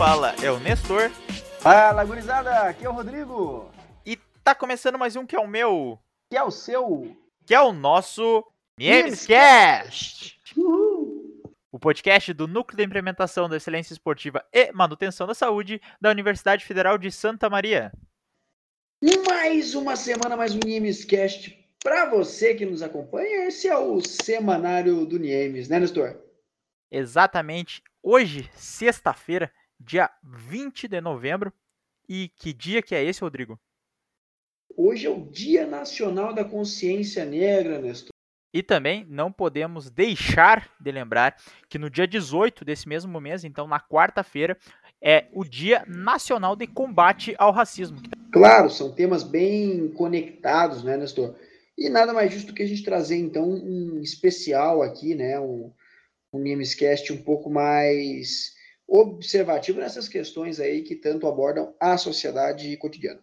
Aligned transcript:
fala 0.00 0.34
é 0.42 0.50
o 0.50 0.58
Nestor. 0.58 1.10
Fala, 1.60 2.02
gurizada, 2.06 2.62
aqui 2.62 2.86
é 2.86 2.88
o 2.88 2.92
Rodrigo. 2.92 3.70
E 4.06 4.16
tá 4.42 4.54
começando 4.54 4.98
mais 4.98 5.14
um 5.14 5.26
que 5.26 5.36
é 5.36 5.38
o 5.38 5.46
meu. 5.46 5.98
Que 6.30 6.38
é 6.38 6.42
o 6.42 6.50
seu. 6.50 7.14
Que 7.44 7.54
é 7.54 7.60
o 7.60 7.70
nosso 7.70 8.42
Memescast. 8.78 10.40
O 11.70 11.78
podcast 11.78 12.32
do 12.32 12.48
Núcleo 12.48 12.78
de 12.78 12.82
Implementação 12.82 13.46
da 13.46 13.58
Excelência 13.58 13.92
Esportiva 13.92 14.42
e 14.50 14.72
Manutenção 14.72 15.26
da 15.26 15.34
Saúde 15.34 15.82
da 16.00 16.08
Universidade 16.08 16.64
Federal 16.64 16.96
de 16.96 17.12
Santa 17.12 17.50
Maria. 17.50 17.92
Mais 19.28 19.74
uma 19.74 19.96
semana, 19.96 20.34
mais 20.34 20.54
um 20.54 20.60
Niemescast 20.64 21.62
para 21.84 22.08
você 22.08 22.54
que 22.54 22.64
nos 22.64 22.80
acompanha. 22.80 23.48
Esse 23.48 23.68
é 23.68 23.76
o 23.76 24.00
semanário 24.00 25.04
do 25.04 25.18
Niemes, 25.18 25.68
né, 25.68 25.78
Nestor? 25.78 26.16
Exatamente. 26.90 27.82
Hoje, 28.02 28.50
sexta-feira, 28.54 29.52
dia 29.80 30.10
20 30.22 30.86
de 30.86 31.00
novembro. 31.00 31.52
E 32.08 32.28
que 32.36 32.52
dia 32.52 32.82
que 32.82 32.94
é 32.94 33.02
esse, 33.02 33.20
Rodrigo? 33.20 33.58
Hoje 34.76 35.06
é 35.06 35.10
o 35.10 35.26
Dia 35.30 35.66
Nacional 35.66 36.34
da 36.34 36.44
Consciência 36.44 37.24
Negra, 37.24 37.80
Nestor. 37.80 38.10
E 38.52 38.62
também 38.62 39.06
não 39.08 39.30
podemos 39.30 39.88
deixar 39.90 40.68
de 40.80 40.90
lembrar 40.90 41.36
que 41.68 41.78
no 41.78 41.88
dia 41.88 42.06
18 42.06 42.64
desse 42.64 42.88
mesmo 42.88 43.20
mês, 43.20 43.44
então 43.44 43.66
na 43.68 43.78
quarta-feira, 43.78 44.58
é 45.00 45.28
o 45.32 45.44
Dia 45.44 45.84
Nacional 45.86 46.56
de 46.56 46.66
Combate 46.66 47.34
ao 47.38 47.52
Racismo. 47.52 47.98
Claro, 48.32 48.68
são 48.68 48.92
temas 48.92 49.22
bem 49.22 49.88
conectados, 49.92 50.82
né, 50.82 50.96
Nestor? 50.96 51.36
E 51.78 51.88
nada 51.88 52.12
mais 52.12 52.32
justo 52.32 52.52
que 52.52 52.62
a 52.62 52.66
gente 52.66 52.82
trazer, 52.82 53.16
então, 53.16 53.48
um 53.48 54.00
especial 54.02 54.82
aqui, 54.82 55.14
né, 55.14 55.38
um, 55.38 55.72
um 56.32 56.40
Memescast 56.40 57.12
um 57.12 57.22
pouco 57.22 57.48
mais 57.48 58.52
observativo 58.90 59.78
nessas 59.78 60.08
questões 60.08 60.58
aí 60.58 60.82
que 60.82 60.96
tanto 60.96 61.28
abordam 61.28 61.72
a 61.78 61.96
sociedade 61.96 62.76
cotidiana. 62.76 63.22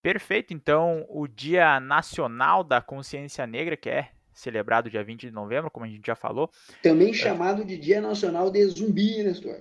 Perfeito, 0.00 0.54
então 0.54 1.04
o 1.08 1.26
Dia 1.26 1.80
Nacional 1.80 2.62
da 2.62 2.80
Consciência 2.80 3.44
Negra, 3.44 3.76
que 3.76 3.90
é 3.90 4.10
celebrado 4.32 4.88
dia 4.88 5.02
20 5.02 5.22
de 5.22 5.32
novembro, 5.32 5.68
como 5.68 5.84
a 5.84 5.88
gente 5.88 6.06
já 6.06 6.14
falou. 6.14 6.48
Também 6.80 7.12
chamado 7.12 7.64
de 7.64 7.76
Dia 7.76 8.00
Nacional 8.00 8.48
de 8.48 8.64
Zumbi, 8.66 9.24
Nestor. 9.24 9.60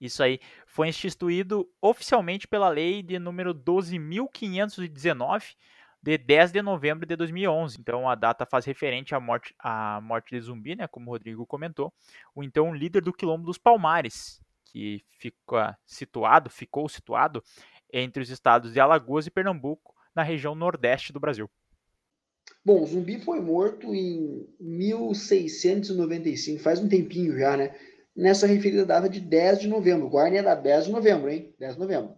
Isso 0.00 0.22
aí 0.22 0.40
foi 0.66 0.88
instituído 0.88 1.68
oficialmente 1.82 2.46
pela 2.46 2.68
lei 2.68 3.02
de 3.02 3.18
número 3.18 3.52
12.519, 3.52 5.56
de 6.08 6.16
10 6.16 6.52
de 6.52 6.62
novembro 6.62 7.04
de 7.04 7.14
2011. 7.14 7.76
Então 7.78 8.08
a 8.08 8.14
data 8.14 8.46
faz 8.46 8.64
referente 8.64 9.14
à 9.14 9.20
morte, 9.20 9.54
à 9.58 10.00
morte 10.00 10.34
de 10.34 10.40
Zumbi, 10.40 10.74
né, 10.74 10.88
como 10.88 11.10
o 11.10 11.12
Rodrigo 11.12 11.44
comentou, 11.44 11.92
o 12.34 12.42
então 12.42 12.74
líder 12.74 13.02
do 13.02 13.12
Quilombo 13.12 13.44
dos 13.44 13.58
Palmares, 13.58 14.40
que 14.64 15.02
fica 15.18 15.76
situado, 15.86 16.48
ficou 16.48 16.88
situado 16.88 17.44
entre 17.92 18.22
os 18.22 18.30
estados 18.30 18.72
de 18.72 18.80
Alagoas 18.80 19.26
e 19.26 19.30
Pernambuco, 19.30 19.94
na 20.14 20.22
região 20.22 20.54
nordeste 20.54 21.12
do 21.12 21.20
Brasil. 21.20 21.50
Bom, 22.64 22.86
Zumbi 22.86 23.20
foi 23.20 23.40
morto 23.40 23.94
em 23.94 24.48
1695, 24.58 26.62
faz 26.62 26.80
um 26.80 26.88
tempinho 26.88 27.38
já, 27.38 27.54
né? 27.54 27.76
Nessa 28.16 28.46
referida 28.46 28.86
data 28.86 29.10
de 29.10 29.20
10 29.20 29.60
de 29.60 29.68
novembro. 29.68 30.08
Guarda 30.08 30.38
é 30.38 30.42
da 30.42 30.54
10 30.54 30.86
de 30.86 30.90
novembro, 30.90 31.28
hein? 31.30 31.54
10 31.58 31.74
de 31.74 31.80
novembro. 31.80 32.14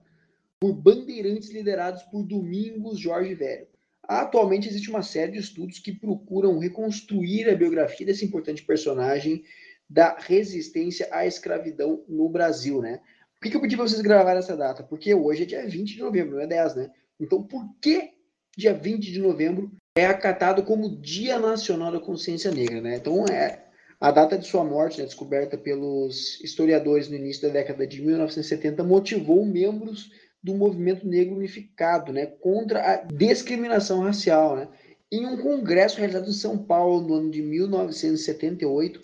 Por 0.60 0.72
bandeirantes 0.72 1.50
liderados 1.50 2.04
por 2.04 2.22
Domingos 2.22 2.97
Jorge 2.98 3.34
Velho. 3.34 3.69
Atualmente 4.11 4.69
existe 4.69 4.91
uma 4.91 5.05
série 5.05 5.30
de 5.30 5.39
estudos 5.39 5.78
que 5.78 5.92
procuram 5.92 6.58
reconstruir 6.58 7.48
a 7.48 7.55
biografia 7.55 8.05
desse 8.05 8.25
importante 8.25 8.64
personagem 8.64 9.44
da 9.89 10.16
resistência 10.19 11.08
à 11.12 11.27
escravidão 11.27 12.03
no 12.08 12.28
Brasil, 12.28 12.83
né? 12.83 12.98
Por 13.34 13.42
que, 13.44 13.50
que 13.50 13.56
eu 13.56 13.60
pedi 13.60 13.76
para 13.76 13.87
vocês 13.87 14.00
gravar 14.00 14.32
essa 14.32 14.56
data? 14.56 14.82
Porque 14.82 15.15
hoje 15.15 15.44
é 15.44 15.47
dia 15.47 15.65
20 15.65 15.94
de 15.94 16.00
novembro, 16.00 16.34
não 16.34 16.43
é 16.43 16.47
10, 16.48 16.75
né? 16.75 16.91
Então, 17.21 17.41
por 17.44 17.65
que 17.81 18.10
dia 18.56 18.75
20 18.75 19.12
de 19.12 19.21
novembro 19.21 19.71
é 19.97 20.06
acatado 20.06 20.65
como 20.65 21.00
Dia 21.00 21.38
Nacional 21.38 21.92
da 21.92 22.00
Consciência 22.00 22.50
Negra, 22.50 22.81
né? 22.81 22.97
Então, 22.97 23.25
é 23.27 23.65
a 24.00 24.10
data 24.10 24.37
de 24.37 24.44
sua 24.44 24.65
morte, 24.65 24.98
né, 24.98 25.04
descoberta 25.04 25.56
pelos 25.56 26.41
historiadores 26.41 27.09
no 27.09 27.15
início 27.15 27.42
da 27.42 27.53
década 27.54 27.87
de 27.87 28.03
1970, 28.03 28.82
motivou 28.82 29.47
membros 29.47 30.10
do 30.43 30.55
movimento 30.55 31.06
negro 31.06 31.37
unificado, 31.37 32.12
né, 32.12 32.27
contra 32.27 32.81
a 32.81 32.97
discriminação 33.05 34.01
racial, 34.01 34.56
né? 34.56 34.69
Em 35.12 35.27
um 35.27 35.37
congresso 35.37 35.99
realizado 35.99 36.28
em 36.28 36.33
São 36.33 36.56
Paulo 36.56 37.06
no 37.06 37.15
ano 37.15 37.31
de 37.31 37.43
1978, 37.43 39.03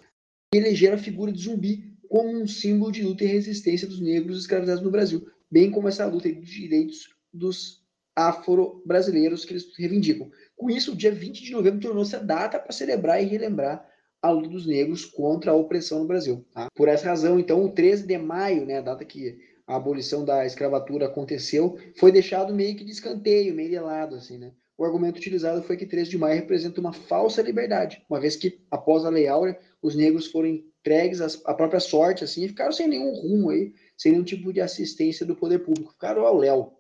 elegeram 0.55 0.95
a 0.95 0.99
figura 0.99 1.33
de 1.33 1.43
zumbi 1.43 1.97
como 2.09 2.31
um 2.31 2.47
símbolo 2.47 2.93
de 2.93 3.03
luta 3.03 3.25
e 3.25 3.27
resistência 3.27 3.89
dos 3.89 4.01
negros 4.01 4.39
escravizados 4.39 4.83
no 4.83 4.91
Brasil, 4.91 5.27
bem 5.51 5.71
como 5.71 5.89
essa 5.89 6.07
luta 6.07 6.33
de 6.33 6.41
direitos 6.41 7.09
dos 7.33 7.85
afro-brasileiros 8.15 9.45
que 9.45 9.53
eles 9.53 9.77
reivindicam. 9.77 10.31
Com 10.57 10.71
isso, 10.71 10.93
o 10.93 10.97
dia 10.97 11.13
20 11.13 11.43
de 11.43 11.53
novembro 11.53 11.81
tornou-se 11.81 12.17
a 12.17 12.21
data 12.21 12.59
para 12.59 12.73
celebrar 12.73 13.23
e 13.23 13.27
relembrar 13.27 13.87
a 14.23 14.31
luta 14.31 14.49
dos 14.49 14.67
negros 14.67 15.05
contra 15.05 15.51
a 15.51 15.55
opressão 15.55 16.01
no 16.01 16.07
Brasil. 16.07 16.47
Tá? 16.53 16.69
Por 16.75 16.89
essa 16.89 17.07
razão, 17.07 17.39
então, 17.39 17.65
o 17.65 17.73
13 17.73 18.07
de 18.07 18.17
maio, 18.17 18.65
né, 18.65 18.79
a 18.79 18.83
data 18.83 19.05
que 19.05 19.37
a 19.67 19.77
abolição 19.77 20.25
da 20.25 20.47
escravatura 20.47 21.07
aconteceu, 21.07 21.79
foi 21.99 22.13
deixado 22.13 22.55
meio 22.55 22.77
que 22.77 22.85
de 22.85 22.93
escanteio, 22.93 23.55
meio 23.55 23.71
de 23.71 23.79
lado, 23.79 24.15
assim, 24.15 24.39
né? 24.39 24.53
O 24.79 24.85
argumento 24.85 25.17
utilizado 25.17 25.63
foi 25.63 25.77
que 25.77 25.87
13 25.87 26.11
de 26.11 26.19
maio 26.19 26.37
representa 26.37 26.81
uma 26.81 26.93
falsa 26.93 27.41
liberdade, 27.41 28.05
uma 28.11 28.21
vez 28.21 28.37
que, 28.37 28.63
após 28.71 29.05
a 29.05 29.09
Lei 29.09 29.27
Áurea, 29.27 29.59
os 29.81 29.97
negros 29.97 30.27
foram 30.27 30.49
entregues 30.49 31.21
à 31.45 31.55
própria 31.55 31.81
sorte, 31.81 32.23
assim, 32.23 32.45
e 32.45 32.49
ficaram 32.49 32.73
sem 32.73 32.87
nenhum 32.87 33.13
rumo 33.15 33.51
aí, 33.51 33.75
sem 33.97 34.13
nenhum 34.13 34.25
tipo 34.25 34.53
de 34.53 34.61
assistência 34.61 35.25
do 35.25 35.35
poder 35.35 35.61
público, 35.61 35.93
ficaram 35.93 36.27
ao 36.27 36.37
léu. 36.37 36.79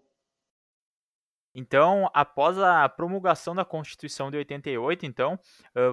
Então, 1.54 2.10
após 2.12 2.58
a 2.58 2.86
promulgação 2.86 3.54
da 3.54 3.64
Constituição 3.64 4.30
de 4.30 4.36
88, 4.36 5.06
então, 5.06 5.40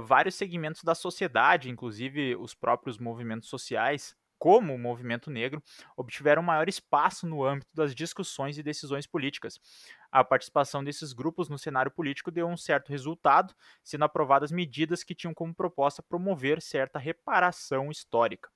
vários 0.06 0.36
segmentos 0.36 0.84
da 0.84 0.94
sociedade, 0.94 1.70
inclusive 1.70 2.36
os 2.36 2.54
próprios 2.54 2.98
movimentos 2.98 3.48
sociais, 3.48 4.14
como 4.44 4.76
o 4.76 4.78
movimento 4.78 5.32
negro, 5.32 5.64
obtiveram 5.96 6.44
maior 6.44 6.68
espaço 6.68 7.26
no 7.26 7.46
âmbito 7.46 7.74
das 7.74 7.96
discussões 7.96 8.58
e 8.58 8.62
decisões 8.62 9.08
políticas. 9.08 9.58
A 10.12 10.22
participação 10.22 10.84
desses 10.84 11.14
grupos 11.14 11.48
no 11.48 11.58
cenário 11.58 11.90
político 11.90 12.30
deu 12.30 12.46
um 12.46 12.58
certo 12.58 12.90
resultado, 12.90 13.56
sendo 13.82 14.04
aprovadas 14.04 14.52
medidas 14.52 15.02
que 15.02 15.16
tinham 15.16 15.34
como 15.34 15.56
proposta 15.56 16.04
promover 16.04 16.62
certa 16.62 17.00
reparação 17.00 17.90
histórica. 17.90 18.50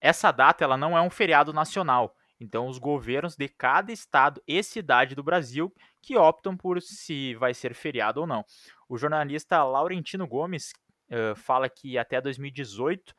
Essa 0.00 0.32
data 0.32 0.64
ela 0.64 0.76
não 0.76 0.98
é 0.98 1.00
um 1.00 1.10
feriado 1.10 1.52
nacional, 1.52 2.16
então, 2.40 2.66
os 2.66 2.78
governos 2.78 3.36
de 3.36 3.48
cada 3.48 3.92
estado 3.92 4.42
e 4.48 4.60
cidade 4.64 5.14
do 5.14 5.22
Brasil 5.22 5.72
que 6.02 6.16
optam 6.16 6.56
por 6.56 6.82
se 6.82 7.36
vai 7.36 7.54
ser 7.54 7.72
feriado 7.72 8.20
ou 8.20 8.26
não. 8.26 8.44
O 8.88 8.98
jornalista 8.98 9.62
Laurentino 9.62 10.26
Gomes 10.26 10.72
uh, 11.08 11.36
fala 11.36 11.68
que 11.68 11.96
até 11.96 12.20
2018, 12.20 13.14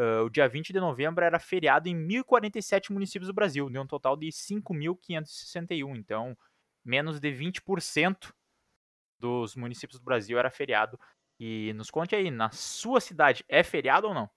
uh, 0.00 0.24
o 0.24 0.30
dia 0.30 0.48
20 0.48 0.72
de 0.72 0.80
novembro 0.80 1.22
era 1.22 1.38
feriado 1.38 1.88
em 1.88 1.94
1.047 1.94 2.90
municípios 2.90 3.26
do 3.26 3.34
Brasil, 3.34 3.68
de 3.68 3.78
um 3.78 3.86
total 3.86 4.16
de 4.16 4.28
5.561. 4.28 5.96
Então, 5.96 6.36
menos 6.82 7.20
de 7.20 7.30
20% 7.30 8.32
dos 9.18 9.54
municípios 9.54 10.00
do 10.00 10.04
Brasil 10.04 10.38
era 10.38 10.50
feriado. 10.50 10.98
E 11.38 11.72
nos 11.74 11.90
conte 11.90 12.14
aí, 12.14 12.30
na 12.30 12.50
sua 12.50 13.00
cidade 13.00 13.44
é 13.48 13.62
feriado 13.62 14.08
ou 14.08 14.14
não? 14.14 14.30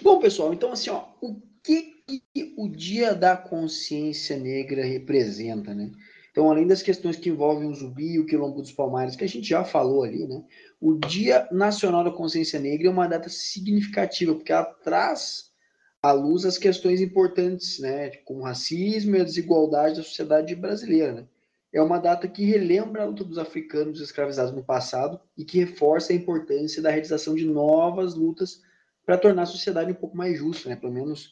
Bom, 0.00 0.18
pessoal, 0.18 0.52
então 0.52 0.72
assim, 0.72 0.90
ó, 0.90 1.08
o 1.20 1.40
que, 1.62 2.02
que 2.34 2.54
o 2.56 2.68
Dia 2.68 3.14
da 3.14 3.36
Consciência 3.36 4.36
Negra 4.36 4.84
representa, 4.84 5.74
né? 5.74 5.92
Então, 6.32 6.50
além 6.50 6.66
das 6.66 6.82
questões 6.82 7.16
que 7.16 7.28
envolvem 7.28 7.68
o 7.68 7.74
Zumbi 7.74 8.14
e 8.14 8.18
o 8.18 8.24
Quilombo 8.24 8.62
dos 8.62 8.72
Palmares, 8.72 9.14
que 9.14 9.24
a 9.24 9.28
gente 9.28 9.46
já 9.46 9.62
falou 9.64 10.02
ali, 10.02 10.26
né? 10.26 10.42
O 10.80 10.94
Dia 10.94 11.46
Nacional 11.52 12.02
da 12.02 12.10
Consciência 12.10 12.58
Negra 12.58 12.88
é 12.88 12.90
uma 12.90 13.06
data 13.06 13.28
significativa, 13.28 14.34
porque 14.34 14.50
ela 14.50 14.64
traz 14.64 15.52
à 16.02 16.10
luz 16.10 16.46
as 16.46 16.56
questões 16.56 17.02
importantes, 17.02 17.78
né? 17.78 18.08
Como 18.24 18.40
o 18.40 18.44
racismo 18.44 19.14
e 19.14 19.20
a 19.20 19.24
desigualdade 19.24 19.96
da 19.96 20.02
sociedade 20.02 20.56
brasileira, 20.56 21.12
né? 21.12 21.26
É 21.70 21.82
uma 21.82 21.98
data 21.98 22.26
que 22.26 22.44
relembra 22.44 23.02
a 23.02 23.06
luta 23.06 23.24
dos 23.24 23.36
africanos 23.36 24.00
escravizados 24.00 24.54
no 24.54 24.64
passado 24.64 25.20
e 25.36 25.44
que 25.44 25.58
reforça 25.58 26.14
a 26.14 26.16
importância 26.16 26.80
da 26.80 26.90
realização 26.90 27.34
de 27.34 27.44
novas 27.44 28.14
lutas 28.14 28.62
para 29.04 29.18
tornar 29.18 29.42
a 29.42 29.46
sociedade 29.46 29.92
um 29.92 29.94
pouco 29.94 30.16
mais 30.16 30.38
justa, 30.38 30.70
né? 30.70 30.76
Pelo 30.76 30.92
menos 30.92 31.30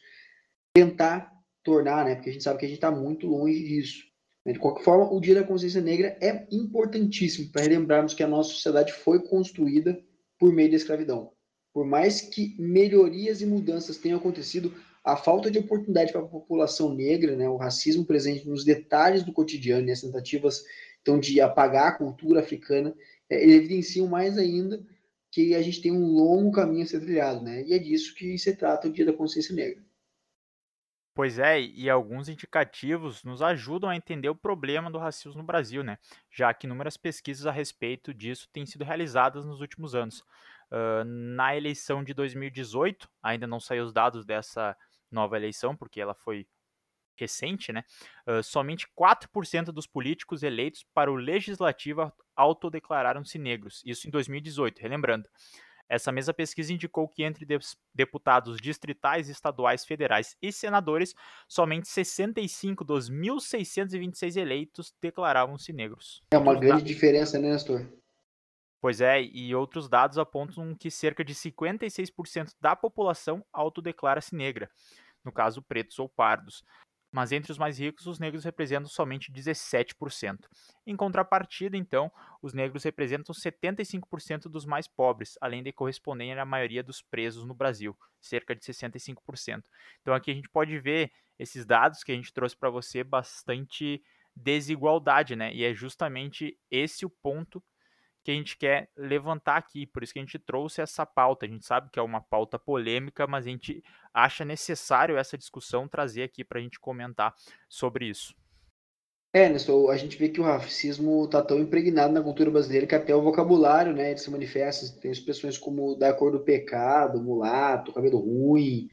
tentar 0.74 1.32
tornar, 1.64 2.04
né? 2.04 2.16
Porque 2.16 2.28
a 2.28 2.32
gente 2.34 2.44
sabe 2.44 2.58
que 2.58 2.66
a 2.66 2.68
gente 2.68 2.76
está 2.76 2.90
muito 2.90 3.26
longe 3.26 3.62
disso. 3.62 4.09
Né? 4.44 4.52
De 4.52 4.58
qualquer 4.58 4.84
forma, 4.84 5.12
o 5.12 5.20
Dia 5.20 5.34
da 5.36 5.44
Consciência 5.44 5.80
Negra 5.80 6.16
é 6.20 6.46
importantíssimo 6.50 7.50
para 7.50 7.62
relembrarmos 7.62 8.14
que 8.14 8.22
a 8.22 8.28
nossa 8.28 8.50
sociedade 8.50 8.92
foi 8.92 9.20
construída 9.22 10.00
por 10.38 10.52
meio 10.52 10.70
da 10.70 10.76
escravidão. 10.76 11.32
Por 11.72 11.86
mais 11.86 12.20
que 12.20 12.56
melhorias 12.58 13.40
e 13.40 13.46
mudanças 13.46 13.96
tenham 13.96 14.18
acontecido, 14.18 14.74
a 15.04 15.16
falta 15.16 15.50
de 15.50 15.58
oportunidade 15.58 16.12
para 16.12 16.20
a 16.20 16.26
população 16.26 16.94
negra, 16.94 17.36
né, 17.36 17.48
o 17.48 17.56
racismo 17.56 18.04
presente 18.04 18.46
nos 18.48 18.64
detalhes 18.64 19.22
do 19.22 19.32
cotidiano 19.32 19.88
e 19.88 19.92
as 19.92 20.00
tentativas 20.00 20.64
então 21.00 21.18
de 21.18 21.40
apagar 21.40 21.88
a 21.88 21.96
cultura 21.96 22.40
africana, 22.40 22.94
é, 23.28 23.42
evidenciam 23.42 24.06
mais 24.06 24.36
ainda 24.36 24.84
que 25.30 25.54
a 25.54 25.62
gente 25.62 25.80
tem 25.80 25.92
um 25.92 26.06
longo 26.12 26.50
caminho 26.50 26.82
a 26.82 26.86
ser 26.86 27.00
trilhado, 27.00 27.42
né? 27.42 27.62
E 27.64 27.72
é 27.72 27.78
disso 27.78 28.14
que 28.14 28.36
se 28.36 28.54
trata 28.56 28.88
o 28.88 28.92
Dia 28.92 29.06
da 29.06 29.12
Consciência 29.12 29.54
Negra. 29.54 29.82
Pois 31.20 31.38
é, 31.38 31.60
e 31.60 31.90
alguns 31.90 32.30
indicativos 32.30 33.22
nos 33.24 33.42
ajudam 33.42 33.90
a 33.90 33.94
entender 33.94 34.30
o 34.30 34.34
problema 34.34 34.90
do 34.90 34.96
racismo 34.96 35.42
no 35.42 35.46
Brasil, 35.46 35.84
né? 35.84 35.98
Já 36.30 36.54
que 36.54 36.66
inúmeras 36.66 36.96
pesquisas 36.96 37.46
a 37.46 37.50
respeito 37.50 38.14
disso 38.14 38.48
têm 38.50 38.64
sido 38.64 38.84
realizadas 38.84 39.44
nos 39.44 39.60
últimos 39.60 39.94
anos. 39.94 40.20
Uh, 40.70 41.04
na 41.04 41.54
eleição 41.54 42.02
de 42.02 42.14
2018, 42.14 43.06
ainda 43.22 43.46
não 43.46 43.60
saiu 43.60 43.84
os 43.84 43.92
dados 43.92 44.24
dessa 44.24 44.74
nova 45.10 45.36
eleição, 45.36 45.76
porque 45.76 46.00
ela 46.00 46.14
foi 46.14 46.46
recente, 47.18 47.70
né? 47.70 47.84
Uh, 48.26 48.42
somente 48.42 48.88
4% 48.98 49.66
dos 49.66 49.86
políticos 49.86 50.42
eleitos 50.42 50.86
para 50.94 51.12
o 51.12 51.16
legislativo 51.16 52.10
autodeclararam-se 52.34 53.38
negros. 53.38 53.82
Isso 53.84 54.08
em 54.08 54.10
2018, 54.10 54.78
relembrando. 54.78 55.28
Essa 55.90 56.12
mesma 56.12 56.32
pesquisa 56.32 56.72
indicou 56.72 57.08
que 57.08 57.24
entre 57.24 57.44
deputados 57.92 58.60
distritais, 58.60 59.28
estaduais, 59.28 59.84
federais 59.84 60.36
e 60.40 60.52
senadores, 60.52 61.16
somente 61.48 61.88
65 61.88 62.84
dos 62.84 63.10
1.626 63.10 64.36
eleitos 64.36 64.94
declaravam-se 65.02 65.72
negros. 65.72 66.22
É 66.30 66.38
uma 66.38 66.54
grande 66.54 66.84
diferença, 66.84 67.40
né, 67.40 67.50
Nestor? 67.50 67.84
Pois 68.80 69.00
é, 69.00 69.20
e 69.20 69.52
outros 69.52 69.88
dados 69.88 70.16
apontam 70.16 70.76
que 70.76 70.92
cerca 70.92 71.24
de 71.24 71.34
56% 71.34 72.52
da 72.60 72.76
população 72.76 73.44
autodeclara-se 73.52 74.34
negra, 74.34 74.70
no 75.24 75.32
caso 75.32 75.60
pretos 75.60 75.98
ou 75.98 76.08
pardos 76.08 76.64
mas 77.12 77.32
entre 77.32 77.50
os 77.50 77.58
mais 77.58 77.78
ricos, 77.78 78.06
os 78.06 78.18
negros 78.18 78.44
representam 78.44 78.88
somente 78.88 79.32
17%. 79.32 80.48
Em 80.86 80.96
contrapartida, 80.96 81.76
então, 81.76 82.10
os 82.40 82.54
negros 82.54 82.84
representam 82.84 83.34
75% 83.34 84.48
dos 84.48 84.64
mais 84.64 84.86
pobres, 84.86 85.36
além 85.40 85.62
de 85.62 85.72
corresponderem 85.72 86.38
à 86.38 86.44
maioria 86.44 86.82
dos 86.82 87.02
presos 87.02 87.44
no 87.44 87.54
Brasil, 87.54 87.96
cerca 88.20 88.54
de 88.54 88.64
65%. 88.64 89.62
Então 90.00 90.14
aqui 90.14 90.30
a 90.30 90.34
gente 90.34 90.48
pode 90.48 90.78
ver 90.78 91.10
esses 91.38 91.64
dados 91.64 92.04
que 92.04 92.12
a 92.12 92.14
gente 92.14 92.32
trouxe 92.32 92.56
para 92.56 92.70
você 92.70 93.02
bastante 93.02 94.02
desigualdade, 94.36 95.34
né? 95.34 95.52
E 95.52 95.64
é 95.64 95.74
justamente 95.74 96.56
esse 96.70 97.04
o 97.04 97.10
ponto 97.10 97.62
que 98.22 98.30
a 98.30 98.34
gente 98.34 98.56
quer 98.56 98.90
levantar 98.96 99.56
aqui. 99.56 99.86
Por 99.86 100.02
isso 100.02 100.12
que 100.12 100.18
a 100.18 100.22
gente 100.22 100.38
trouxe 100.38 100.80
essa 100.80 101.06
pauta. 101.06 101.46
A 101.46 101.48
gente 101.48 101.64
sabe 101.64 101.90
que 101.90 101.98
é 101.98 102.02
uma 102.02 102.20
pauta 102.20 102.58
polêmica, 102.58 103.26
mas 103.26 103.46
a 103.46 103.50
gente 103.50 103.82
acha 104.12 104.44
necessário 104.44 105.16
essa 105.16 105.38
discussão 105.38 105.88
trazer 105.88 106.22
aqui 106.22 106.44
para 106.44 106.58
a 106.58 106.62
gente 106.62 106.78
comentar 106.78 107.34
sobre 107.68 108.06
isso. 108.06 108.34
É, 109.32 109.48
Nestor, 109.48 109.92
a 109.92 109.96
gente 109.96 110.18
vê 110.18 110.28
que 110.28 110.40
o 110.40 110.44
racismo 110.44 111.24
está 111.24 111.40
tão 111.40 111.60
impregnado 111.60 112.12
na 112.12 112.20
cultura 112.20 112.50
brasileira 112.50 112.84
que 112.84 112.96
até 112.96 113.14
o 113.14 113.22
vocabulário, 113.22 113.92
né, 113.92 114.10
ele 114.10 114.18
se 114.18 114.28
manifesta, 114.28 115.00
tem 115.00 115.12
expressões 115.12 115.56
como 115.56 115.94
da 115.94 116.12
cor 116.12 116.32
do 116.32 116.40
pecado, 116.40 117.22
mulato, 117.22 117.92
cabelo 117.92 118.18
ruim, 118.18 118.90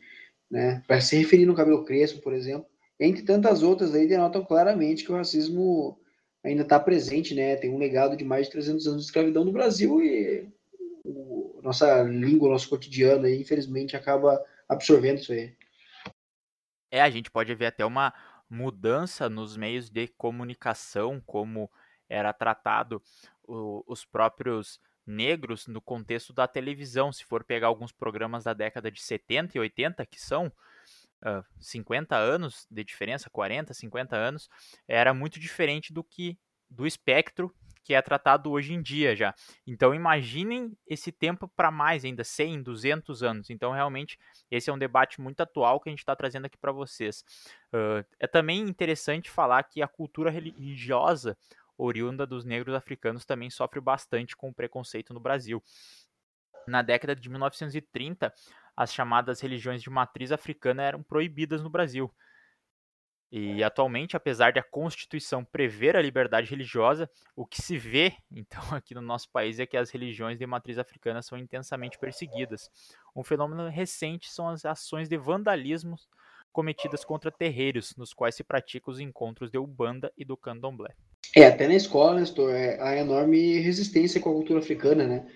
né, 0.49 0.83
para 0.87 1.01
se 1.01 1.17
referir 1.17 1.47
no 1.47 1.55
cabelo 1.55 1.83
crespo, 1.83 2.21
por 2.21 2.33
exemplo, 2.33 2.67
entre 2.99 3.23
tantas 3.23 3.63
outras 3.63 3.95
aí 3.95 4.07
denotam 4.07 4.45
claramente 4.45 5.03
que 5.03 5.11
o 5.11 5.15
racismo 5.15 5.99
ainda 6.47 6.63
está 6.63 6.79
presente, 6.79 7.35
né? 7.35 7.55
Tem 7.55 7.69
um 7.69 7.77
legado 7.77 8.15
de 8.15 8.23
mais 8.23 8.47
de 8.47 8.53
300 8.53 8.87
anos 8.87 9.01
de 9.01 9.07
escravidão 9.07 9.43
no 9.43 9.51
Brasil 9.51 10.01
e 10.01 10.47
o, 11.03 11.59
nossa 11.61 12.03
língua, 12.03 12.49
nosso 12.49 12.69
cotidiano, 12.69 13.25
aí, 13.25 13.41
infelizmente, 13.41 13.95
acaba 13.95 14.43
absorvendo 14.67 15.19
isso 15.19 15.33
aí. 15.33 15.53
É, 16.89 17.01
a 17.01 17.09
gente 17.09 17.29
pode 17.29 17.53
ver 17.53 17.67
até 17.67 17.85
uma 17.85 18.13
mudança 18.49 19.29
nos 19.29 19.57
meios 19.57 19.89
de 19.89 20.07
comunicação, 20.07 21.21
como 21.25 21.69
era 22.09 22.31
tratado 22.31 23.01
o, 23.43 23.83
os 23.85 24.05
próprios 24.05 24.79
negros 25.05 25.67
no 25.67 25.81
contexto 25.81 26.31
da 26.31 26.47
televisão. 26.47 27.11
Se 27.11 27.25
for 27.25 27.43
pegar 27.43 27.67
alguns 27.67 27.91
programas 27.91 28.45
da 28.45 28.53
década 28.53 28.89
de 28.89 29.01
70 29.01 29.57
e 29.57 29.59
80, 29.59 30.05
que 30.05 30.21
são 30.21 30.51
uh, 31.25 31.43
50 31.59 32.15
anos 32.15 32.67
de 32.69 32.83
diferença, 32.83 33.29
40, 33.29 33.73
50 33.73 34.15
anos, 34.15 34.49
era 34.87 35.13
muito 35.13 35.39
diferente 35.39 35.93
do 35.93 36.03
que 36.03 36.37
do 36.69 36.85
espectro 36.85 37.53
que 37.87 37.93
é 37.93 38.01
tratado 38.01 38.51
hoje 38.51 38.73
em 38.73 38.81
dia 38.81 39.15
já. 39.15 39.33
Então 39.65 39.95
imaginem 39.95 40.77
esse 40.85 41.09
tempo 41.09 41.47
para 41.47 41.71
mais 41.71 42.03
ainda, 42.03 42.21
100, 42.21 42.61
200 42.61 43.23
anos. 43.23 43.49
Então 43.49 43.71
realmente 43.71 44.19
esse 44.51 44.69
é 44.69 44.73
um 44.73 44.77
debate 44.77 45.21
muito 45.21 45.39
atual 45.39 45.79
que 45.79 45.87
a 45.87 45.91
gente 45.91 45.99
está 45.99 46.13
trazendo 46.13 46.47
aqui 46.47 46.57
para 46.57 46.73
vocês. 46.73 47.23
Uh, 47.73 48.03
é 48.19 48.27
também 48.27 48.59
interessante 48.59 49.31
falar 49.31 49.63
que 49.63 49.81
a 49.81 49.87
cultura 49.87 50.29
religiosa 50.29 51.37
oriunda 51.77 52.27
dos 52.27 52.43
negros 52.43 52.75
africanos 52.75 53.23
também 53.23 53.49
sofre 53.49 53.79
bastante 53.79 54.35
com 54.35 54.49
o 54.49 54.53
preconceito 54.53 55.13
no 55.13 55.21
Brasil. 55.21 55.63
Na 56.67 56.81
década 56.81 57.15
de 57.15 57.29
1930, 57.29 58.33
as 58.77 58.93
chamadas 58.93 59.41
religiões 59.41 59.81
de 59.81 59.89
matriz 59.89 60.31
africana 60.31 60.83
eram 60.83 61.01
proibidas 61.01 61.63
no 61.63 61.69
Brasil. 61.69 62.13
E 63.29 63.61
atualmente, 63.61 64.15
apesar 64.15 64.51
de 64.51 64.59
a 64.59 64.63
Constituição 64.63 65.43
prever 65.43 65.97
a 65.97 66.01
liberdade 66.01 66.49
religiosa, 66.49 67.09
o 67.35 67.45
que 67.45 67.61
se 67.61 67.77
vê, 67.77 68.13
então, 68.31 68.61
aqui 68.71 68.93
no 68.93 69.01
nosso 69.01 69.29
país 69.31 69.59
é 69.59 69.65
que 69.65 69.75
as 69.75 69.89
religiões 69.89 70.37
de 70.37 70.45
matriz 70.45 70.77
africana 70.77 71.21
são 71.21 71.37
intensamente 71.37 71.97
perseguidas. 71.97 72.69
Um 73.15 73.23
fenômeno 73.23 73.67
recente 73.67 74.31
são 74.31 74.47
as 74.47 74.63
ações 74.63 75.09
de 75.09 75.17
vandalismo 75.17 75.97
cometidas 76.53 77.03
contra 77.03 77.31
terreiros, 77.31 77.93
nos 77.97 78.13
quais 78.13 78.35
se 78.35 78.43
praticam 78.43 78.93
os 78.93 78.99
encontros 78.99 79.51
de 79.51 79.57
Ubanda 79.57 80.11
e 80.17 80.23
do 80.23 80.37
Candomblé. 80.37 80.95
É, 81.35 81.45
até 81.45 81.67
na 81.67 81.75
escola, 81.75 82.19
Nestor, 82.19 82.51
é, 82.51 82.81
há 82.81 82.95
enorme 82.95 83.59
resistência 83.59 84.21
com 84.21 84.29
a 84.29 84.33
cultura 84.33 84.59
africana, 84.59 85.05
né? 85.05 85.27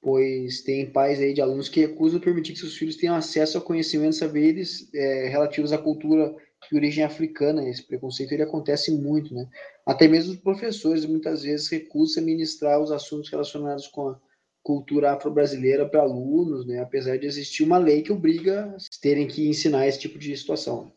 Pois 0.00 0.62
tem 0.62 0.90
pais 0.90 1.20
aí 1.20 1.32
de 1.32 1.40
alunos 1.40 1.68
que 1.68 1.80
recusam 1.80 2.20
permitir 2.20 2.52
que 2.52 2.58
seus 2.58 2.76
filhos 2.76 2.96
tenham 2.96 3.14
acesso 3.14 3.58
a 3.58 3.60
conhecimentos 3.60 4.16
e 4.16 4.20
saberes 4.20 4.94
é, 4.94 5.28
relativos 5.28 5.72
à 5.72 5.78
cultura 5.78 6.34
de 6.70 6.76
origem 6.76 7.04
africana. 7.04 7.68
Esse 7.68 7.82
preconceito 7.82 8.32
ele 8.32 8.42
acontece 8.42 8.92
muito, 8.92 9.34
né? 9.34 9.48
Até 9.84 10.06
mesmo 10.06 10.32
os 10.32 10.38
professores 10.38 11.04
muitas 11.04 11.42
vezes 11.42 11.68
recusam 11.68 12.24
ministrar 12.24 12.80
os 12.80 12.92
assuntos 12.92 13.30
relacionados 13.30 13.88
com 13.88 14.10
a 14.10 14.20
cultura 14.62 15.12
afro-brasileira 15.12 15.88
para 15.88 16.02
alunos, 16.02 16.66
né? 16.66 16.80
Apesar 16.80 17.18
de 17.18 17.26
existir 17.26 17.64
uma 17.64 17.78
lei 17.78 18.02
que 18.02 18.12
obriga 18.12 18.76
a 18.76 19.00
terem 19.00 19.26
que 19.26 19.48
ensinar 19.48 19.86
esse 19.86 19.98
tipo 19.98 20.18
de 20.18 20.36
situação. 20.36 20.92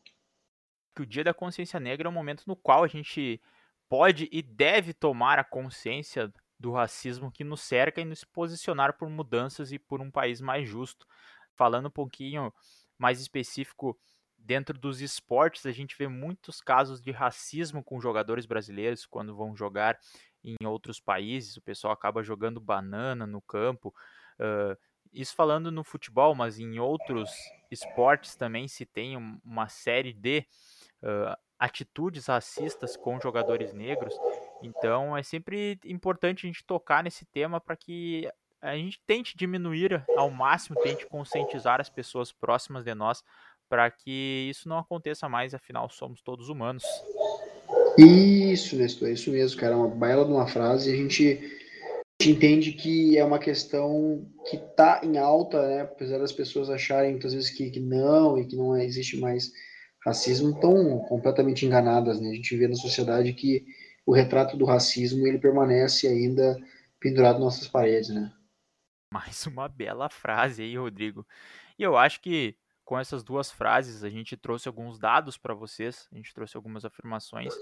O 1.00 1.06
Dia 1.06 1.24
da 1.24 1.34
Consciência 1.34 1.80
Negra 1.80 2.08
é 2.08 2.10
um 2.10 2.14
momento 2.14 2.44
no 2.46 2.56
qual 2.56 2.84
a 2.84 2.88
gente 2.88 3.42
pode 3.90 4.30
e 4.32 4.42
deve 4.42 4.94
tomar 4.94 5.40
a 5.40 5.44
consciência 5.44 6.32
do 6.62 6.72
racismo 6.72 7.32
que 7.32 7.44
nos 7.44 7.62
cerca 7.62 8.00
e 8.00 8.06
nos 8.06 8.24
posicionar 8.24 8.96
por 8.96 9.10
mudanças 9.10 9.72
e 9.72 9.80
por 9.80 10.00
um 10.00 10.12
país 10.12 10.40
mais 10.40 10.70
justo. 10.70 11.08
Falando 11.56 11.88
um 11.88 11.92
pouquinho 11.92 12.54
mais 12.98 13.20
específico 13.20 14.00
dentro 14.38 14.78
dos 14.78 15.02
esportes, 15.02 15.66
a 15.66 15.72
gente 15.72 15.96
vê 15.98 16.08
muitos 16.08 16.62
casos 16.62 17.02
de 17.02 17.12
racismo 17.12 17.84
com 17.84 18.00
jogadores 18.00 18.46
brasileiros 18.46 19.08
quando 19.08 19.36
vão 19.36 19.56
jogar 19.56 20.00
em 20.44 20.56
outros 20.66 21.00
países. 21.00 21.58
O 21.58 21.62
pessoal 21.62 21.94
acaba 21.94 22.24
jogando 22.24 22.60
banana 22.60 23.26
no 23.26 23.42
campo. 23.42 23.94
Uh, 24.40 24.78
isso 25.12 25.36
falando 25.36 25.72
no 25.72 25.84
futebol, 25.84 26.36
mas 26.36 26.60
em 26.60 26.80
outros 26.80 27.32
esportes 27.72 28.36
também 28.36 28.68
se 28.68 28.86
tem 28.86 29.18
uma 29.44 29.68
série 29.68 30.14
de 30.14 30.46
uh, 31.02 31.36
atitudes 31.60 32.28
racistas 32.28 32.96
com 32.96 33.20
jogadores 33.20 33.74
negros. 33.74 34.16
Então 34.62 35.18
é 35.18 35.24
sempre 35.24 35.80
importante 35.86 36.46
a 36.46 36.48
gente 36.48 36.64
tocar 36.66 37.04
nesse 37.04 37.26
tema 37.26 37.60
para 37.60 37.76
que 37.76 38.28
a 38.62 38.76
gente 38.76 39.02
tente 39.08 39.36
diminuir 39.36 40.04
ao 40.16 40.30
máximo, 40.30 40.80
tente 40.82 41.08
conscientizar 41.08 41.82
as 41.82 41.90
pessoas 41.90 42.32
próximas 42.32 42.84
de 42.84 42.94
nós 42.94 43.24
para 43.68 43.90
que 43.90 44.48
isso 44.50 44.68
não 44.68 44.78
aconteça 44.78 45.28
mais, 45.28 45.54
afinal 45.54 45.90
somos 45.90 46.22
todos 46.22 46.50
humanos. 46.50 46.84
Isso, 47.98 48.76
Nestor, 48.76 49.08
é 49.08 49.14
isso 49.14 49.32
mesmo, 49.32 49.60
cara, 49.60 49.74
é 49.74 49.78
uma 49.78 49.88
bela 49.88 50.26
de 50.26 50.32
uma 50.32 50.48
frase, 50.48 50.92
a 50.92 50.96
gente, 50.96 51.40
a 52.20 52.24
gente 52.24 52.36
entende 52.36 52.72
que 52.74 53.18
é 53.18 53.24
uma 53.24 53.40
questão 53.40 54.26
que 54.50 54.58
está 54.58 55.02
em 55.04 55.18
alta, 55.18 55.66
né, 55.68 55.82
apesar 55.82 56.20
das 56.20 56.32
pessoas 56.32 56.70
acharem 56.70 57.12
muitas 57.12 57.34
vezes 57.34 57.50
que, 57.50 57.70
que 57.70 57.80
não 57.80 58.38
e 58.38 58.46
que 58.46 58.56
não 58.56 58.78
existe 58.78 59.18
mais 59.18 59.52
racismo, 60.06 60.52
estão 60.52 61.00
completamente 61.08 61.66
enganadas, 61.66 62.20
né, 62.20 62.30
a 62.30 62.34
gente 62.34 62.56
vê 62.56 62.68
na 62.68 62.76
sociedade 62.76 63.34
que 63.34 63.66
o 64.12 64.14
retrato 64.14 64.58
do 64.58 64.66
racismo 64.66 65.26
ele 65.26 65.40
permanece 65.40 66.06
ainda 66.06 66.62
pendurado 67.00 67.36
nas 67.36 67.44
nossas 67.44 67.68
paredes, 67.70 68.10
né? 68.10 68.30
Mais 69.14 69.48
uma 69.48 69.70
bela 69.70 70.10
frase 70.10 70.64
aí, 70.64 70.78
Rodrigo. 70.78 71.26
E 71.80 71.84
eu 71.84 71.96
acho 71.96 72.20
que 72.20 72.58
com 72.84 73.00
essas 73.00 73.24
duas 73.24 73.50
frases 73.50 74.04
a 74.04 74.10
gente 74.10 74.36
trouxe 74.36 74.68
alguns 74.68 75.00
dados 75.00 75.38
para 75.38 75.54
vocês, 75.54 76.10
a 76.12 76.16
gente 76.18 76.34
trouxe 76.34 76.58
algumas 76.58 76.84
afirmações 76.84 77.56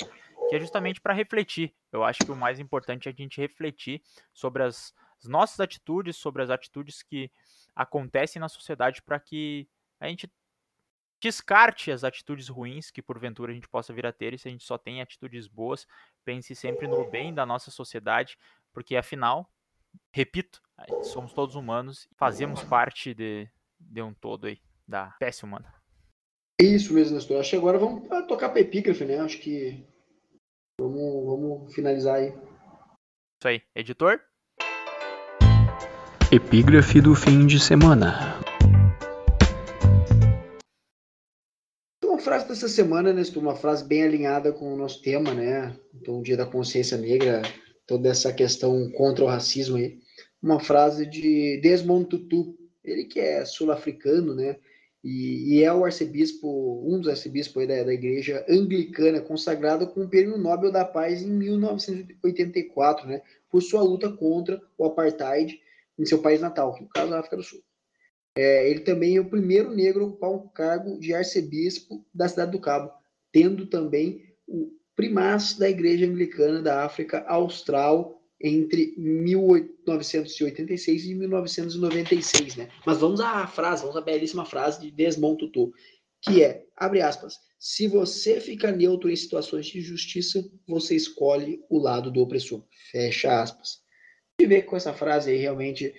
que 0.49 0.55
é 0.55 0.59
justamente 0.59 0.99
para 0.99 1.13
refletir. 1.13 1.71
Eu 1.91 2.03
acho 2.03 2.17
que 2.25 2.31
o 2.31 2.35
mais 2.35 2.59
importante 2.59 3.07
é 3.07 3.11
a 3.11 3.15
gente 3.15 3.39
refletir 3.39 4.01
sobre 4.33 4.63
as, 4.63 4.91
as 5.19 5.29
nossas 5.29 5.59
atitudes, 5.59 6.17
sobre 6.17 6.41
as 6.41 6.49
atitudes 6.49 7.03
que 7.03 7.31
acontecem 7.75 8.39
na 8.39 8.49
sociedade 8.49 9.03
para 9.03 9.19
que 9.19 9.69
a 9.99 10.07
gente 10.07 10.27
descarte 11.21 11.91
as 11.91 12.03
atitudes 12.03 12.47
ruins 12.47 12.91
que 12.91 13.01
porventura 13.01 13.51
a 13.51 13.55
gente 13.55 13.67
possa 13.67 13.93
vir 13.93 14.05
a 14.05 14.11
ter, 14.11 14.33
e 14.33 14.37
se 14.37 14.47
a 14.47 14.51
gente 14.51 14.63
só 14.63 14.77
tem 14.77 15.01
atitudes 15.01 15.47
boas, 15.47 15.85
pense 16.23 16.55
sempre 16.55 16.87
no 16.87 17.09
bem 17.09 17.33
da 17.33 17.45
nossa 17.45 17.71
sociedade, 17.71 18.37
porque 18.71 18.95
afinal, 18.95 19.51
repito, 20.11 20.61
Somos 21.03 21.33
todos 21.33 21.55
humanos 21.55 22.07
e 22.11 22.15
fazemos 22.15 22.63
parte 22.63 23.13
de, 23.13 23.47
de 23.79 24.01
um 24.01 24.13
todo 24.13 24.47
aí, 24.47 24.59
da 24.87 25.09
espécie 25.09 25.43
humana. 25.43 25.73
Isso 26.59 26.93
mesmo, 26.93 27.15
Nestor. 27.15 27.39
Acho 27.39 27.51
que 27.51 27.55
agora 27.55 27.77
vamos 27.77 28.07
tocar 28.27 28.49
para 28.49 28.59
epígrafe, 28.59 29.05
né? 29.05 29.19
Acho 29.19 29.39
que 29.39 29.85
vamos, 30.79 31.25
vamos 31.25 31.73
finalizar 31.73 32.15
aí. 32.15 32.29
Isso 32.29 33.47
aí. 33.47 33.61
Editor? 33.75 34.19
Epígrafe 36.31 37.01
do 37.01 37.15
fim 37.15 37.47
de 37.47 37.59
semana. 37.59 38.39
Frase 42.19 42.47
dessa 42.47 42.67
semana, 42.67 43.13
Nestor, 43.13 43.41
uma 43.41 43.55
frase 43.55 43.83
bem 43.83 44.03
alinhada 44.03 44.51
com 44.51 44.73
o 44.73 44.77
nosso 44.77 45.01
tema, 45.01 45.33
né? 45.33 45.75
Então, 45.93 46.19
o 46.19 46.23
Dia 46.23 46.37
da 46.37 46.45
Consciência 46.45 46.97
Negra, 46.97 47.41
toda 47.85 48.09
essa 48.09 48.33
questão 48.33 48.89
contra 48.91 49.23
o 49.23 49.27
racismo 49.27 49.77
aí. 49.77 49.99
Uma 50.41 50.59
frase 50.59 51.05
de 51.05 51.59
Desmond 51.61 52.07
Tutu, 52.07 52.57
ele 52.83 53.05
que 53.05 53.19
é 53.19 53.45
sul-africano, 53.45 54.33
né? 54.33 54.57
E, 55.03 55.55
e, 55.55 55.63
é 55.63 55.73
o 55.73 55.85
arcebispo, 55.85 56.83
um 56.85 56.99
dos 56.99 57.09
arcebispos 57.09 57.67
da, 57.67 57.83
da 57.83 57.93
igreja 57.93 58.45
anglicana, 58.49 59.21
consagrado 59.21 59.87
com 59.87 60.01
o 60.01 60.09
Prêmio 60.09 60.37
Nobel 60.37 60.71
da 60.71 60.83
Paz 60.83 61.21
em 61.21 61.31
1984, 61.31 63.07
né? 63.07 63.21
Por 63.49 63.61
sua 63.61 63.81
luta 63.81 64.11
contra 64.11 64.61
o 64.77 64.85
apartheid 64.85 65.59
em 65.97 66.05
seu 66.05 66.21
país 66.21 66.41
natal, 66.41 66.73
que 66.75 66.83
no 66.83 66.89
caso 66.89 67.13
é 67.13 67.15
a 67.15 67.19
África 67.19 67.37
do 67.37 67.43
Sul. 67.43 67.61
É, 68.35 68.69
ele 68.69 68.81
também 68.81 69.15
é 69.17 69.21
o 69.21 69.29
primeiro 69.29 69.73
negro 69.73 70.03
a 70.03 70.07
ocupar 70.07 70.31
um 70.31 70.47
cargo 70.47 70.99
de 70.99 71.13
arcebispo 71.13 72.05
da 72.13 72.27
cidade 72.27 72.51
do 72.51 72.59
Cabo, 72.59 72.91
tendo 73.31 73.65
também 73.67 74.21
o 74.47 74.71
primaz 74.95 75.57
da 75.57 75.69
Igreja 75.69 76.05
Anglicana 76.05 76.61
da 76.61 76.85
África 76.85 77.25
Austral 77.27 78.21
entre 78.41 78.93
1986 78.97 81.05
e 81.05 81.15
1996, 81.15 82.55
né? 82.55 82.69
Mas 82.85 82.99
vamos 82.99 83.19
à 83.19 83.45
frase, 83.47 83.81
vamos 83.81 83.97
à 83.97 84.01
belíssima 84.01 84.45
frase 84.45 84.79
de 84.79 84.91
Desmond 84.91 85.37
Tutu, 85.37 85.73
que 86.21 86.41
é, 86.43 86.65
abre 86.75 87.01
aspas, 87.01 87.37
se 87.59 87.87
você 87.87 88.39
fica 88.39 88.71
neutro 88.71 89.09
em 89.09 89.15
situações 89.15 89.65
de 89.65 89.81
justiça, 89.81 90.41
você 90.65 90.95
escolhe 90.95 91.61
o 91.69 91.77
lado 91.77 92.09
do 92.09 92.21
opressor. 92.21 92.63
Fecha 92.91 93.41
aspas. 93.41 93.81
E 94.39 94.45
ver 94.45 94.61
com 94.61 94.77
essa 94.77 94.93
frase 94.93 95.31
aí 95.31 95.37
realmente 95.37 95.93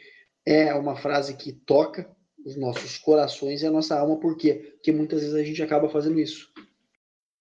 é 0.46 0.72
uma 0.72 0.96
frase 0.96 1.36
que 1.36 1.52
toca 1.52 2.10
os 2.44 2.56
nossos 2.56 2.98
corações 2.98 3.62
e 3.62 3.66
a 3.66 3.70
nossa 3.70 3.98
alma, 3.98 4.18
por 4.18 4.36
quê? 4.36 4.72
Porque 4.74 4.92
muitas 4.92 5.20
vezes 5.20 5.34
a 5.34 5.42
gente 5.42 5.62
acaba 5.62 5.88
fazendo 5.88 6.18
isso. 6.18 6.52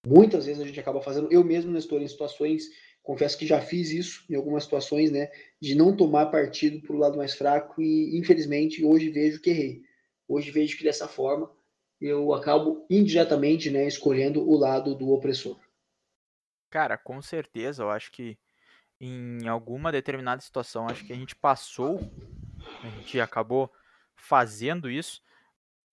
Muitas 0.06 0.46
vezes 0.46 0.62
a 0.62 0.65
gente 0.65 0.79
acaba 0.79 1.01
fazendo, 1.01 1.32
eu 1.32 1.44
mesmo 1.44 1.77
estou 1.77 2.00
em 2.00 2.08
situações 2.08 2.70
confesso 3.10 3.39
que 3.39 3.48
já 3.48 3.60
fiz 3.60 3.89
isso 3.89 4.24
em 4.29 4.36
algumas 4.36 4.63
situações, 4.63 5.12
né, 5.12 5.32
de 5.60 5.74
não 5.74 5.96
tomar 5.96 6.27
partido 6.27 6.79
para 6.79 6.96
o 6.96 7.00
lado 7.00 7.18
mais 7.18 7.34
fraco 7.34 7.82
e, 7.82 8.15
infelizmente, 8.15 8.84
hoje 8.86 9.10
vejo 9.10 9.41
que 9.41 9.50
errei. 9.50 9.82
Hoje 10.27 10.51
vejo 10.51 10.77
que 10.77 10.84
dessa 10.84 11.08
forma 11.08 11.51
eu 12.00 12.32
acabo 12.34 12.86
indiretamente, 12.88 13.72
né, 13.72 13.88
escolhendo 13.88 14.48
o 14.48 14.56
lado 14.56 14.94
do 14.94 15.10
opressor. 15.10 15.60
Cara, 16.70 17.00
com 17.00 17.20
certeza, 17.20 17.82
eu 17.82 17.89
acho 17.89 18.12
que 18.12 18.38
em 19.01 19.48
alguma 19.48 19.91
determinada 19.91 20.41
situação, 20.41 20.88
acho 20.88 21.03
que 21.03 21.12
a 21.12 21.15
gente 21.15 21.36
passou, 21.36 22.00
a 22.84 22.89
gente 22.89 23.20
acabou 23.20 23.72
fazendo 24.20 24.90
isso, 24.90 25.22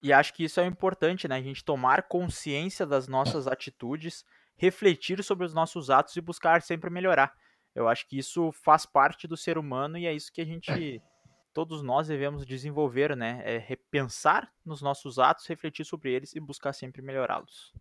e 0.02 0.12
acho 0.12 0.34
que 0.34 0.44
isso 0.44 0.60
é 0.60 0.66
importante, 0.66 1.26
né, 1.26 1.36
a 1.36 1.42
gente 1.42 1.64
tomar 1.64 2.02
consciência 2.02 2.86
das 2.86 3.08
nossas 3.08 3.46
atitudes 3.46 4.24
refletir 4.56 5.22
sobre 5.22 5.44
os 5.44 5.54
nossos 5.54 5.90
atos 5.90 6.16
e 6.16 6.20
buscar 6.20 6.62
sempre 6.62 6.90
melhorar. 6.90 7.32
Eu 7.74 7.88
acho 7.88 8.08
que 8.08 8.18
isso 8.18 8.50
faz 8.52 8.86
parte 8.86 9.28
do 9.28 9.36
ser 9.36 9.58
humano 9.58 9.98
e 9.98 10.06
é 10.06 10.14
isso 10.14 10.32
que 10.32 10.40
a 10.40 10.46
gente, 10.46 11.02
todos 11.52 11.82
nós 11.82 12.08
devemos 12.08 12.46
desenvolver, 12.46 13.14
né? 13.14 13.42
É 13.44 13.58
repensar 13.58 14.50
nos 14.64 14.80
nossos 14.80 15.18
atos, 15.18 15.46
refletir 15.46 15.84
sobre 15.84 16.10
eles 16.12 16.34
e 16.34 16.40
buscar 16.40 16.72
sempre 16.72 17.02
melhorá-los. 17.02 17.74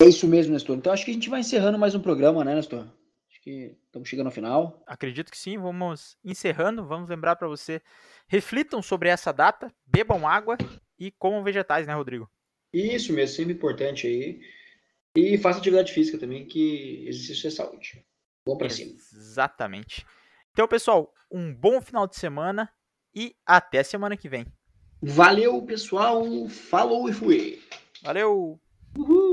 É 0.00 0.06
isso 0.06 0.26
mesmo, 0.26 0.54
Nestor. 0.54 0.76
Então 0.76 0.92
acho 0.92 1.04
que 1.04 1.10
a 1.10 1.14
gente 1.14 1.28
vai 1.28 1.40
encerrando 1.40 1.78
mais 1.78 1.94
um 1.94 2.00
programa, 2.00 2.42
né, 2.42 2.54
Nestor? 2.54 2.86
Que 3.42 3.76
estamos 3.86 4.08
chegando 4.08 4.26
ao 4.28 4.32
final. 4.32 4.82
Acredito 4.86 5.30
que 5.30 5.36
sim. 5.36 5.58
Vamos 5.58 6.16
encerrando. 6.24 6.86
Vamos 6.86 7.10
lembrar 7.10 7.36
para 7.36 7.48
você: 7.48 7.82
reflitam 8.28 8.80
sobre 8.80 9.08
essa 9.08 9.32
data, 9.32 9.70
bebam 9.84 10.26
água 10.26 10.56
e 10.98 11.10
comam 11.10 11.42
vegetais, 11.42 11.86
né, 11.86 11.92
Rodrigo? 11.92 12.30
Isso 12.72 13.12
mesmo, 13.12 13.36
sempre 13.36 13.52
importante 13.52 14.06
aí. 14.06 14.40
E 15.16 15.36
faça 15.36 15.58
atividade 15.58 15.92
física 15.92 16.16
também, 16.16 16.46
que 16.46 17.04
exercício 17.06 17.48
é 17.48 17.50
saúde. 17.50 18.06
Bom 18.46 18.56
pra 18.56 18.70
cima. 18.70 18.92
Exatamente. 19.12 20.06
Então, 20.52 20.66
pessoal, 20.68 21.12
um 21.30 21.52
bom 21.52 21.80
final 21.80 22.06
de 22.06 22.16
semana 22.16 22.70
e 23.14 23.34
até 23.44 23.82
semana 23.82 24.16
que 24.16 24.28
vem. 24.28 24.46
Valeu, 25.02 25.60
pessoal. 25.62 26.24
Falou 26.48 27.08
e 27.08 27.12
fui. 27.12 27.60
Valeu. 28.02 28.60
Uhul. 28.96 29.31